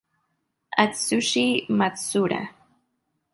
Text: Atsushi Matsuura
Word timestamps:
Atsushi 0.83 1.47
Matsuura 1.69 2.41